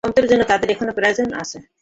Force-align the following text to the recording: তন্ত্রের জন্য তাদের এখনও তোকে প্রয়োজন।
তন্ত্রের 0.03 0.29
জন্য 0.31 0.43
তাদের 0.51 0.67
এখনও 0.69 0.89
তোকে 0.89 0.97
প্রয়োজন। 0.97 1.27